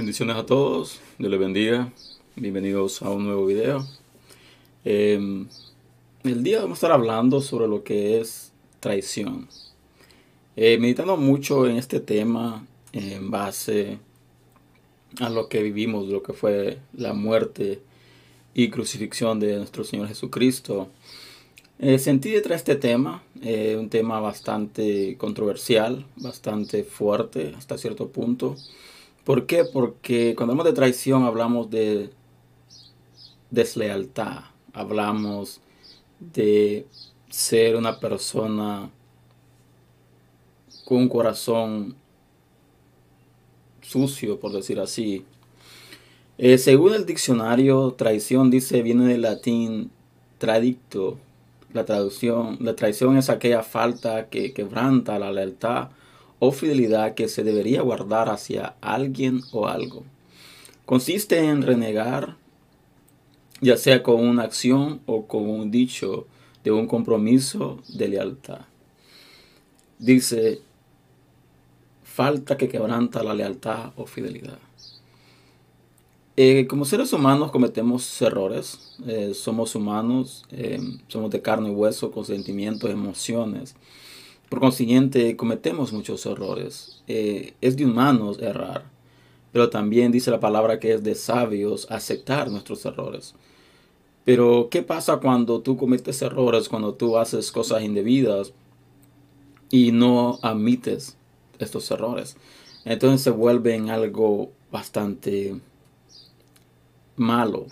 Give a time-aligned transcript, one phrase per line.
[0.00, 1.92] Bendiciones a todos, Dios les bendiga,
[2.34, 3.86] bienvenidos a un nuevo video.
[4.82, 5.46] Em,
[6.24, 8.50] el día vamos a estar hablando sobre lo que es
[8.80, 9.46] traición.
[10.56, 13.98] Eh, meditando mucho en este tema en base
[15.20, 17.82] a lo que vivimos, lo que fue la muerte
[18.54, 20.88] y crucifixión de nuestro Señor Jesucristo.
[21.78, 28.08] Eh, sentí detrás de este tema, eh, un tema bastante controversial, bastante fuerte hasta cierto
[28.08, 28.56] punto.
[29.24, 29.64] ¿Por qué?
[29.64, 32.10] Porque cuando hablamos de traición hablamos de
[33.50, 35.60] deslealtad, hablamos
[36.18, 36.86] de
[37.28, 38.90] ser una persona
[40.84, 41.96] con un corazón
[43.82, 45.24] sucio, por decir así.
[46.38, 49.90] Eh, según el diccionario, traición dice viene del latín
[50.38, 51.18] tradicto.
[51.72, 55.90] La traducción, la traición es aquella falta que quebranta la lealtad
[56.40, 60.02] o fidelidad que se debería guardar hacia alguien o algo.
[60.86, 62.36] Consiste en renegar,
[63.60, 66.26] ya sea con una acción o con un dicho
[66.64, 68.62] de un compromiso de lealtad.
[69.98, 70.60] Dice,
[72.02, 74.58] falta que quebranta la lealtad o fidelidad.
[76.36, 82.10] Eh, como seres humanos cometemos errores, eh, somos humanos, eh, somos de carne y hueso,
[82.10, 83.76] con sentimientos, emociones.
[84.50, 87.04] Por consiguiente, cometemos muchos errores.
[87.06, 88.84] Eh, es de humanos errar,
[89.52, 93.36] pero también dice la palabra que es de sabios aceptar nuestros errores.
[94.24, 98.52] Pero, ¿qué pasa cuando tú cometes errores, cuando tú haces cosas indebidas
[99.70, 101.16] y no admites
[101.60, 102.36] estos errores?
[102.84, 105.60] Entonces se vuelve en algo bastante
[107.14, 107.66] malo.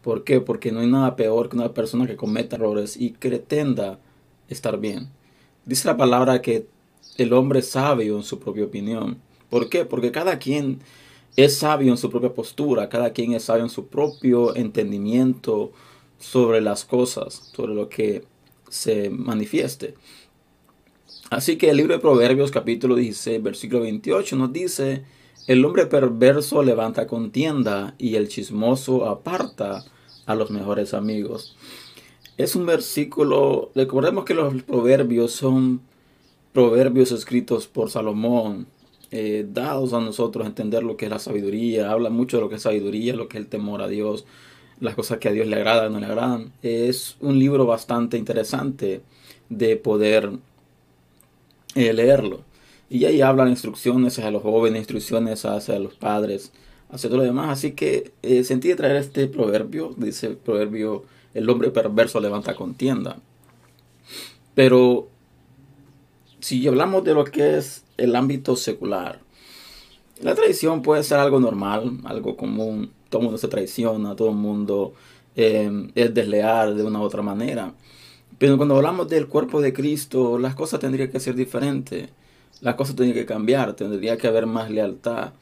[0.00, 0.40] ¿Por qué?
[0.40, 3.98] Porque no hay nada peor que una persona que cometa errores y pretenda
[4.48, 5.10] estar bien.
[5.66, 6.68] Dice la palabra que
[7.18, 9.18] el hombre es sabio en su propia opinión.
[9.50, 9.84] ¿Por qué?
[9.84, 10.78] Porque cada quien
[11.34, 15.72] es sabio en su propia postura, cada quien es sabio en su propio entendimiento
[16.20, 18.24] sobre las cosas, sobre lo que
[18.68, 19.94] se manifieste.
[21.30, 25.04] Así que el libro de Proverbios capítulo 16, versículo 28 nos dice,
[25.48, 29.84] el hombre perverso levanta contienda y el chismoso aparta
[30.26, 31.56] a los mejores amigos.
[32.36, 35.80] Es un versículo, recordemos que los proverbios son
[36.52, 38.66] proverbios escritos por Salomón,
[39.10, 42.48] eh, dados a nosotros a entender lo que es la sabiduría, habla mucho de lo
[42.50, 44.26] que es sabiduría, lo que es el temor a Dios,
[44.80, 46.52] las cosas que a Dios le agradan, no le agradan.
[46.62, 49.00] Es un libro bastante interesante
[49.48, 50.32] de poder
[51.74, 52.42] eh, leerlo.
[52.90, 56.52] Y ahí hablan instrucciones a los jóvenes, instrucciones hacia los padres,
[56.90, 57.50] hacia todo lo demás.
[57.50, 61.04] Así que eh, sentí de traer este proverbio, dice proverbio
[61.36, 63.18] el hombre perverso levanta contienda.
[64.54, 65.08] Pero
[66.40, 69.20] si hablamos de lo que es el ámbito secular,
[70.22, 72.90] la traición puede ser algo normal, algo común.
[73.10, 74.94] Todo mundo se traiciona, todo el mundo
[75.36, 77.74] eh, es desleal de una u otra manera.
[78.38, 82.08] Pero cuando hablamos del cuerpo de Cristo, las cosas tendrían que ser diferentes.
[82.62, 85.34] Las cosas tendrían que cambiar, tendría que haber más lealtad.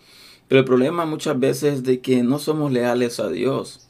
[0.49, 3.84] Pero el problema muchas veces es de que no somos leales a Dios.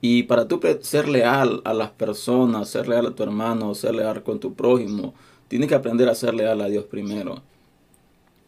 [0.00, 4.22] Y para tú ser leal a las personas, ser leal a tu hermano, ser leal
[4.22, 5.14] con tu prójimo,
[5.48, 7.42] tienes que aprender a ser leal a Dios primero.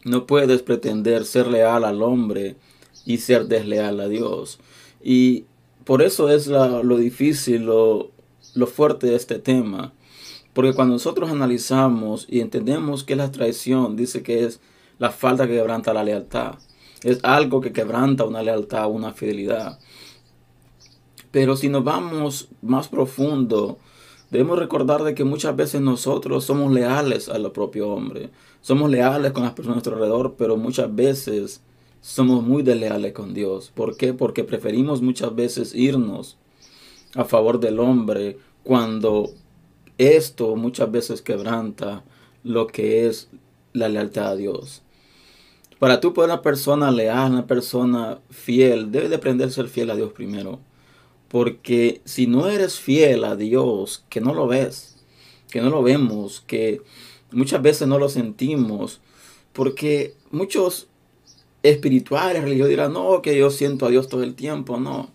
[0.03, 2.55] No puedes pretender ser leal al hombre
[3.05, 4.59] y ser desleal a Dios.
[5.03, 5.45] Y
[5.83, 8.11] por eso es lo difícil, lo,
[8.53, 9.93] lo fuerte de este tema.
[10.53, 14.59] Porque cuando nosotros analizamos y entendemos que la traición dice que es
[14.97, 16.55] la falta que quebranta la lealtad.
[17.03, 19.79] Es algo que quebranta una lealtad, una fidelidad.
[21.31, 23.77] Pero si nos vamos más profundo,
[24.31, 28.29] debemos recordar de que muchas veces nosotros somos leales al propio hombre.
[28.61, 31.61] Somos leales con las personas a nuestro alrededor, pero muchas veces
[32.01, 33.71] somos muy desleales con Dios.
[33.73, 34.13] ¿Por qué?
[34.13, 36.37] Porque preferimos muchas veces irnos
[37.15, 39.31] a favor del hombre cuando
[39.97, 42.03] esto muchas veces quebranta
[42.43, 43.29] lo que es
[43.73, 44.81] la lealtad a Dios.
[45.77, 49.89] Para tú poder una persona leal, una persona fiel, debe de aprender a ser fiel
[49.91, 50.59] a Dios primero.
[51.29, 54.97] Porque si no eres fiel a Dios, que no lo ves,
[55.49, 56.81] que no lo vemos, que
[57.31, 58.99] muchas veces no lo sentimos,
[59.53, 60.87] porque muchos
[61.63, 65.09] espirituales, religiosos dirán, no, que yo siento a Dios todo el tiempo, no.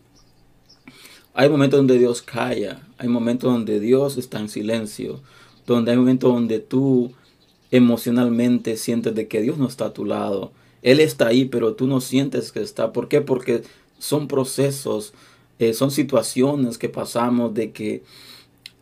[1.34, 5.20] Hay momentos donde Dios calla, hay momentos donde Dios está en silencio,
[5.66, 7.12] donde hay momentos donde tú
[7.70, 10.52] emocionalmente sientes de que Dios no está a tu lado.
[10.82, 12.92] Él está ahí, pero tú no sientes que está.
[12.92, 13.20] ¿Por qué?
[13.20, 13.62] Porque
[13.98, 15.12] son procesos
[15.58, 18.02] eh, son situaciones que pasamos de que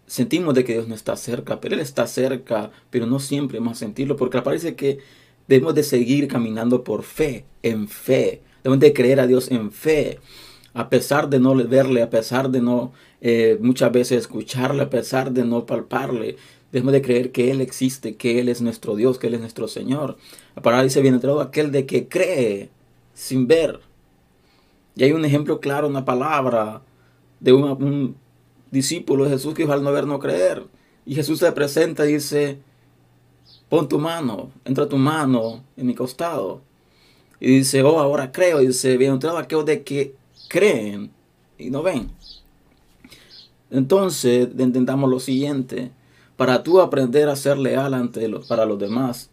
[0.06, 3.78] sentimos de que Dios no está cerca, pero Él está cerca, pero no siempre más
[3.78, 4.98] sentirlo, porque parece que
[5.48, 10.20] debemos de seguir caminando por fe, en fe, Debemos de creer a Dios en fe,
[10.72, 15.32] a pesar de no verle, a pesar de no eh, muchas veces escucharle, a pesar
[15.32, 16.36] de no palparle.
[16.70, 19.66] Debemos de creer que Él existe, que Él es nuestro Dios, que Él es nuestro
[19.68, 20.16] Señor.
[20.54, 22.70] La palabra dice, entrado aquel de que cree
[23.14, 23.80] sin ver.
[24.94, 26.82] Y hay un ejemplo claro, una palabra
[27.40, 28.16] de un,
[28.70, 30.64] discípulo de Jesús que dijo al no ver, no creer.
[31.04, 32.58] Y Jesús se presenta y dice,
[33.68, 36.62] pon tu mano, entra tu mano en mi costado.
[37.38, 38.62] Y dice, oh, ahora creo.
[38.62, 40.14] Y dice, bienaventurado aquellos de que
[40.48, 41.10] creen
[41.58, 42.10] y no ven.
[43.70, 45.90] Entonces, intentamos lo siguiente.
[46.36, 49.30] Para tú aprender a ser leal ante los, para los demás,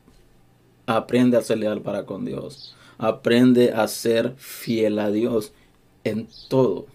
[0.85, 2.75] aprende a ser leal para con Dios.
[2.99, 5.51] Aprende a ser fiel a Dios
[6.03, 6.85] en todo.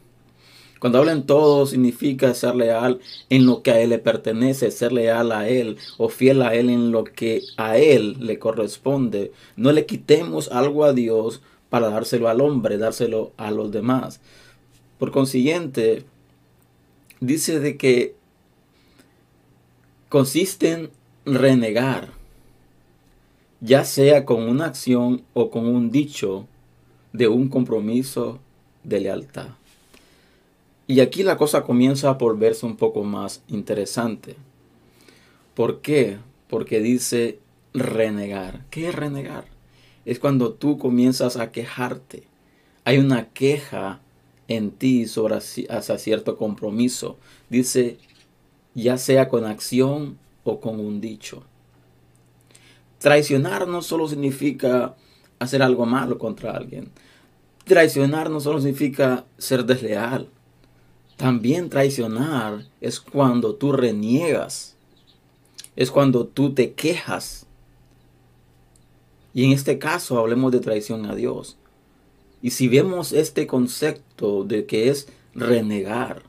[0.84, 4.92] Cuando habla en todo significa ser leal en lo que a Él le pertenece, ser
[4.92, 9.32] leal a Él o fiel a Él en lo que a Él le corresponde.
[9.56, 11.40] No le quitemos algo a Dios
[11.70, 14.20] para dárselo al hombre, dárselo a los demás.
[14.98, 16.04] Por consiguiente,
[17.20, 18.14] dice de que
[20.10, 20.90] consiste en
[21.24, 22.10] renegar,
[23.60, 26.46] ya sea con una acción o con un dicho
[27.12, 28.40] de un compromiso
[28.82, 29.48] de lealtad.
[30.86, 34.36] Y aquí la cosa comienza a volverse un poco más interesante.
[35.54, 36.18] ¿Por qué?
[36.48, 37.38] Porque dice
[37.72, 38.66] renegar.
[38.70, 39.46] ¿Qué es renegar?
[40.04, 42.24] Es cuando tú comienzas a quejarte.
[42.84, 44.00] Hay una queja
[44.48, 47.16] en ti sobre hacia cierto compromiso.
[47.48, 47.96] Dice,
[48.74, 51.44] ya sea con acción o con un dicho.
[53.04, 54.94] Traicionar no solo significa
[55.38, 56.90] hacer algo malo contra alguien.
[57.64, 60.30] Traicionar no solo significa ser desleal.
[61.18, 64.74] También traicionar es cuando tú reniegas.
[65.76, 67.44] Es cuando tú te quejas.
[69.34, 71.58] Y en este caso hablemos de traición a Dios.
[72.40, 76.22] Y si vemos este concepto de que es renegar,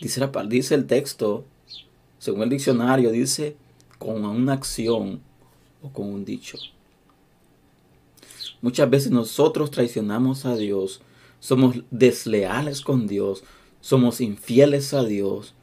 [0.00, 1.44] dice, dice el texto,
[2.20, 3.56] según el diccionario, dice
[3.98, 5.26] con una acción
[5.82, 6.58] o con un dicho.
[8.60, 11.00] Muchas veces nosotros traicionamos a Dios,
[11.40, 13.44] somos desleales con Dios,
[13.80, 15.54] somos infieles a Dios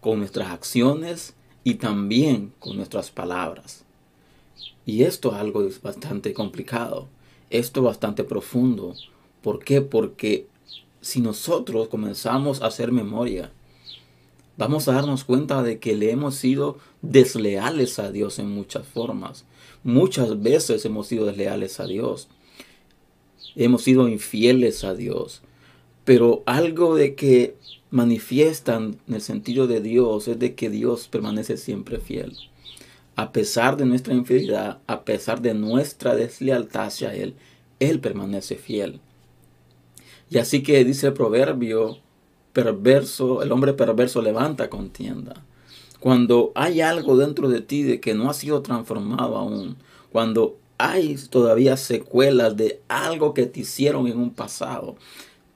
[0.00, 1.34] con nuestras acciones
[1.64, 3.84] y también con nuestras palabras.
[4.86, 7.08] Y esto es algo bastante complicado,
[7.50, 8.94] esto es bastante profundo.
[9.42, 9.80] ¿Por qué?
[9.80, 10.46] Porque
[11.00, 13.52] si nosotros comenzamos a hacer memoria,
[14.56, 19.44] vamos a darnos cuenta de que le hemos sido desleales a Dios en muchas formas.
[19.82, 22.28] Muchas veces hemos sido desleales a Dios
[23.56, 25.42] hemos sido infieles a Dios.
[26.04, 27.56] Pero algo de que
[27.90, 32.36] manifiestan en el sentido de Dios es de que Dios permanece siempre fiel.
[33.16, 37.34] A pesar de nuestra infidelidad, a pesar de nuestra deslealtad hacia Él,
[37.78, 39.00] Él permanece fiel.
[40.30, 41.98] Y así que dice el proverbio,
[42.54, 45.34] perverso, el hombre perverso levanta contienda.
[46.00, 49.76] Cuando hay algo dentro de ti de que no ha sido transformado aún,
[50.10, 54.96] cuando hay todavía secuelas de algo que te hicieron en un pasado.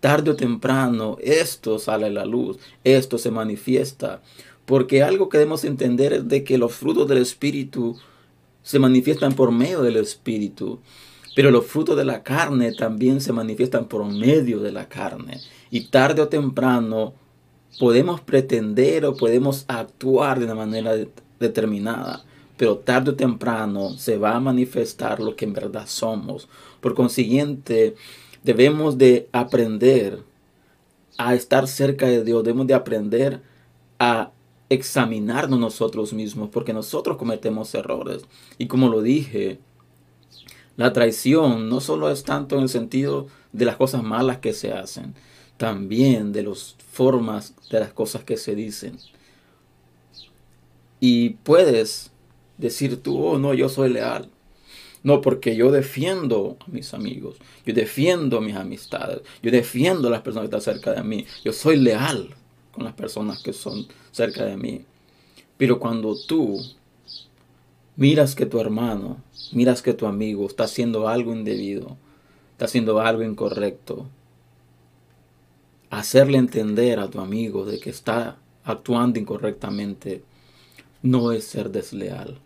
[0.00, 4.21] Tarde o temprano esto sale a la luz, esto se manifiesta.
[4.67, 7.97] Porque algo que debemos entender es de que los frutos del Espíritu
[8.62, 10.78] se manifiestan por medio del Espíritu.
[11.35, 15.41] Pero los frutos de la carne también se manifiestan por medio de la carne.
[15.71, 17.15] Y tarde o temprano
[17.79, 20.93] podemos pretender o podemos actuar de una manera
[21.39, 22.25] determinada
[22.59, 26.49] pero tarde o temprano se va a manifestar lo que en verdad somos.
[26.81, 27.95] Por consiguiente,
[28.43, 30.25] debemos de aprender
[31.17, 33.41] a estar cerca de Dios, debemos de aprender
[34.01, 34.33] a
[34.69, 38.25] examinarnos nosotros mismos, porque nosotros cometemos errores.
[38.59, 39.61] Y como lo dije,
[40.79, 44.73] la traición no solo es tanto en el sentido de las cosas malas que se
[44.73, 45.13] hacen,
[45.57, 48.97] también de las formas de las cosas que se dicen.
[51.01, 52.13] Y puedes
[52.59, 54.31] decir tú, oh no, yo soy leal.
[55.03, 60.13] No, porque yo defiendo a mis amigos, yo defiendo a mis amistades, yo defiendo a
[60.13, 62.37] las personas que están cerca de mí, yo soy leal
[62.71, 64.85] con las personas que son cerca de mí.
[65.57, 66.61] Pero cuando tú
[67.97, 71.97] miras que tu hermano, miras que tu amigo está haciendo algo indebido,
[72.52, 74.07] está haciendo algo incorrecto,
[75.90, 80.23] hacerle entender a tu amigo de que está actuando incorrectamente
[81.02, 82.38] no es ser desleal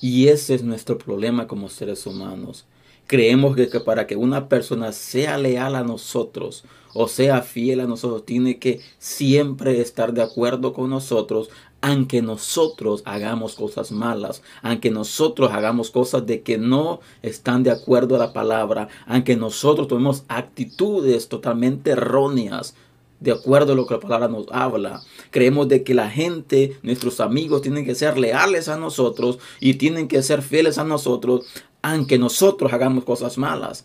[0.00, 2.64] y ese es nuestro problema como seres humanos.
[3.06, 8.26] Creemos que, para que una persona sea leal a nosotros o sea fiel a nosotros,
[8.26, 11.50] tiene que siempre estar de acuerdo con nosotros,
[11.80, 18.16] aunque nosotros hagamos cosas malas, aunque nosotros hagamos cosas de que no están de acuerdo
[18.16, 22.74] a la palabra, aunque nosotros tomemos actitudes totalmente erróneas,
[23.20, 25.02] de acuerdo a lo que la palabra nos habla.
[25.30, 30.08] Creemos de que la gente, nuestros amigos, tienen que ser leales a nosotros y tienen
[30.08, 31.46] que ser fieles a nosotros,
[31.82, 33.84] aunque nosotros hagamos cosas malas.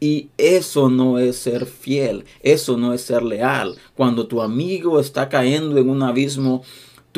[0.00, 3.76] Y eso no es ser fiel, eso no es ser leal.
[3.96, 6.62] Cuando tu amigo está cayendo en un abismo,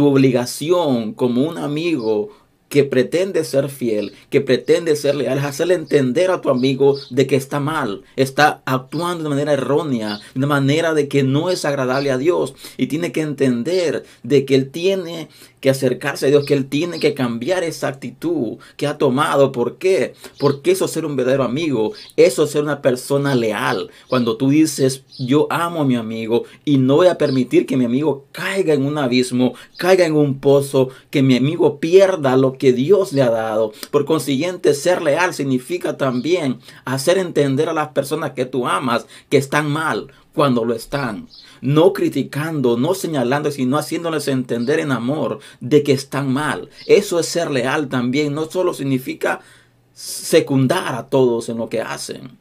[0.00, 2.30] tu obligación como un amigo
[2.70, 7.26] que pretende ser fiel, que pretende ser leal, es hacerle entender a tu amigo de
[7.26, 12.10] que está mal, está actuando de manera errónea, de manera de que no es agradable
[12.10, 15.28] a Dios y tiene que entender de que él tiene
[15.60, 19.52] que acercarse a Dios, que él tiene que cambiar esa actitud que ha tomado.
[19.52, 20.14] ¿Por qué?
[20.38, 23.90] Porque eso es ser un verdadero amigo, eso es ser una persona leal.
[24.08, 27.84] Cuando tú dices, yo amo a mi amigo y no voy a permitir que mi
[27.84, 32.72] amigo caiga en un abismo, caiga en un pozo, que mi amigo pierda lo que
[32.72, 33.72] Dios le ha dado.
[33.90, 39.36] Por consiguiente, ser leal significa también hacer entender a las personas que tú amas que
[39.36, 41.28] están mal cuando lo están
[41.60, 46.70] no criticando, no señalando, sino haciéndoles entender en amor de que están mal.
[46.86, 48.34] Eso es ser leal también.
[48.34, 49.40] No solo significa
[49.92, 52.38] secundar a todos en lo que hacen.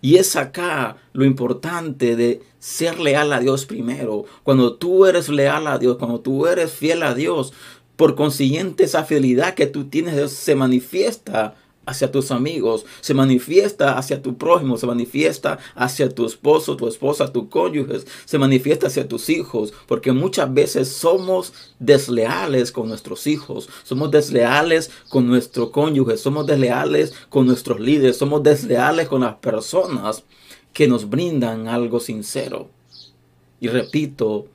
[0.00, 4.24] Y es acá lo importante de ser leal a Dios primero.
[4.42, 7.52] Cuando tú eres leal a Dios, cuando tú eres fiel a Dios,
[7.96, 11.54] por consiguiente esa fidelidad que tú tienes se manifiesta
[11.86, 17.32] hacia tus amigos, se manifiesta hacia tu prójimo, se manifiesta hacia tu esposo, tu esposa,
[17.32, 23.68] tu cónyuge, se manifiesta hacia tus hijos, porque muchas veces somos desleales con nuestros hijos,
[23.82, 30.24] somos desleales con nuestro cónyuge, somos desleales con nuestros líderes, somos desleales con las personas
[30.72, 32.68] que nos brindan algo sincero.
[33.60, 34.46] Y repito,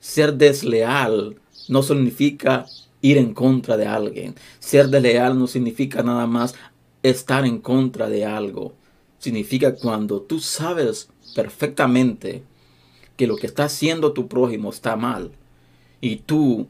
[0.00, 1.36] ser desleal
[1.68, 2.66] no significa
[3.02, 4.34] ir en contra de alguien.
[4.58, 6.54] Ser desleal no significa nada más
[7.02, 8.74] estar en contra de algo.
[9.18, 12.42] Significa cuando tú sabes perfectamente
[13.16, 15.32] que lo que está haciendo tu prójimo está mal
[16.00, 16.68] y tú,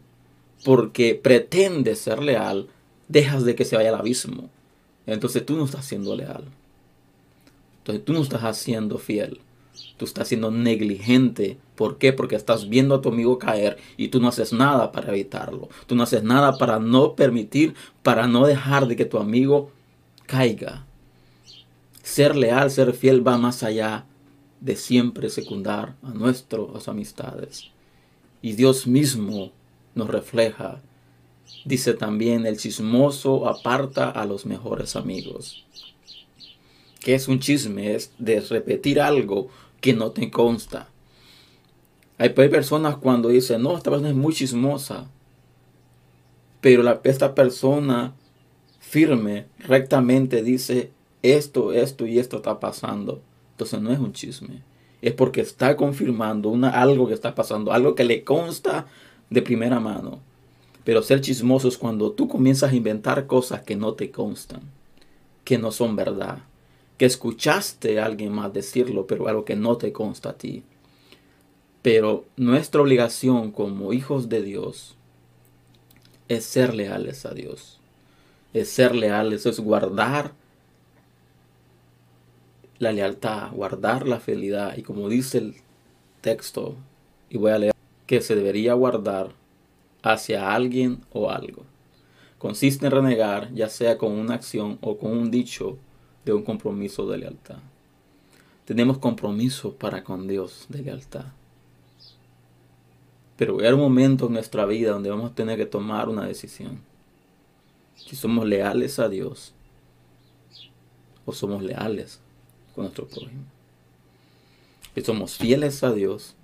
[0.65, 2.69] porque pretendes ser leal,
[3.09, 4.51] dejas de que se vaya al abismo.
[5.07, 6.45] Entonces tú no estás siendo leal.
[7.79, 9.41] Entonces tú no estás haciendo fiel.
[9.97, 11.59] Tú estás siendo negligente.
[11.81, 12.13] ¿Por qué?
[12.13, 15.71] Porque estás viendo a tu amigo caer y tú no haces nada para evitarlo.
[15.87, 17.73] Tú no haces nada para no permitir,
[18.03, 19.71] para no dejar de que tu amigo
[20.27, 20.85] caiga.
[22.03, 24.05] Ser leal, ser fiel va más allá
[24.61, 27.71] de siempre secundar a nuestras amistades.
[28.43, 29.51] Y Dios mismo
[29.95, 30.83] nos refleja.
[31.65, 35.65] Dice también, el chismoso aparta a los mejores amigos.
[37.01, 37.95] ¿Qué es un chisme?
[37.95, 39.49] Es de repetir algo
[39.81, 40.91] que no te consta.
[42.21, 45.09] Hay, personas cuando dicen, no, esta persona es muy chismosa.
[46.61, 48.15] Pero la, esta persona
[48.79, 50.91] firme, rectamente dice,
[51.23, 53.23] esto, esto y esto está pasando.
[53.53, 54.63] Entonces no es un chisme.
[55.01, 58.87] Es porque está confirmando una, algo que está pasando, algo que le consta
[59.31, 60.21] de primera mano.
[60.85, 64.61] Pero ser chismoso es cuando tú comienzas a inventar cosas que no te constan,
[65.43, 66.41] que no son verdad
[67.01, 70.65] que escuchaste a alguien más decirlo, pero algo que no te consta a ti.
[71.83, 74.97] Pero nuestra obligación como hijos de Dios
[76.29, 77.81] es ser leales a Dios.
[78.53, 80.33] Es ser leales, es guardar
[82.79, 84.77] la lealtad, guardar la fidelidad.
[84.77, 85.55] Y como dice el
[86.21, 86.77] texto,
[87.29, 87.75] y voy a leer,
[88.07, 89.33] que se debería guardar
[90.03, 91.65] hacia alguien o algo.
[92.39, 95.79] Consiste en renegar, ya sea con una acción o con un dicho
[96.25, 97.59] de un compromiso de lealtad.
[98.65, 101.27] Tenemos compromiso para con Dios de lealtad.
[103.41, 106.27] Pero a haber un momento en nuestra vida donde vamos a tener que tomar una
[106.27, 106.79] decisión.
[107.95, 109.55] Si somos leales a Dios
[111.25, 112.21] o somos leales
[112.75, 113.45] con nuestro prójimo.
[114.95, 116.35] Si somos fieles a Dios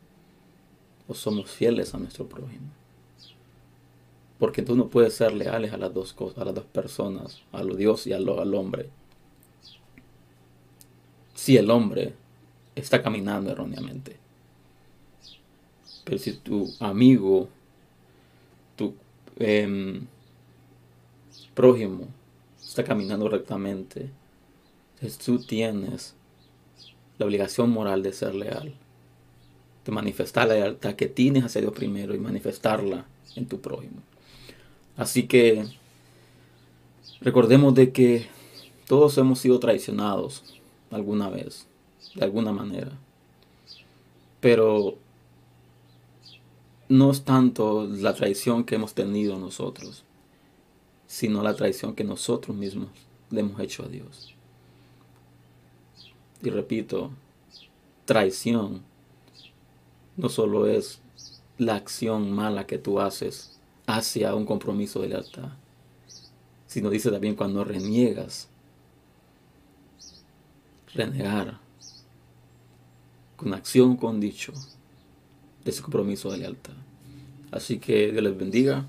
[1.07, 2.71] o somos fieles a nuestro prójimo.
[4.39, 7.63] Porque tú no puedes ser leales a las dos cosas, a las dos personas, a
[7.63, 8.89] Dios y al hombre
[11.35, 12.15] si el hombre
[12.75, 14.17] está caminando erróneamente.
[16.07, 17.49] Pero si tu amigo,
[18.77, 18.95] tu
[19.41, 20.07] em,
[21.53, 22.07] prójimo
[22.63, 24.09] está caminando rectamente,
[25.25, 26.15] tú tienes
[27.19, 28.73] la obligación moral de ser leal,
[29.85, 34.01] de manifestar la lealtad que tienes hacia Dios primero y manifestarla en tu prójimo.
[34.97, 35.67] Así que
[37.21, 38.29] recordemos de que
[38.87, 40.45] todos hemos sido traicionados
[40.93, 41.67] alguna vez,
[42.15, 42.93] de alguna manera.
[44.39, 44.99] Pero
[46.89, 50.05] no es tanto la traición que hemos tenido nosotros,
[51.07, 52.89] sino la traición que nosotros mismos
[53.31, 54.35] le hemos hecho a Dios.
[56.43, 57.11] Y repito,
[58.05, 58.83] traición
[60.17, 61.01] no solo es
[61.59, 65.51] la acción mala que tú haces hacia un compromiso de lealtad,
[66.67, 68.49] sino dice también cuando reniegas,
[70.95, 71.59] renegar
[73.37, 74.53] con acción, con dicho,
[75.67, 76.73] de ese compromiso de lealtad.
[77.51, 78.87] Así que Dios les bendiga.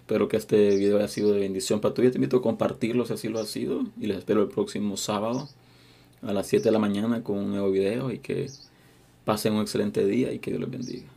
[0.00, 2.12] Espero que este video haya sido de bendición para tu vida.
[2.12, 3.84] Te invito a compartirlo si así lo ha sido.
[3.98, 5.48] Y les espero el próximo sábado
[6.22, 8.12] a las 7 de la mañana con un nuevo video.
[8.12, 8.46] Y que
[9.24, 11.15] pasen un excelente día y que Dios les bendiga.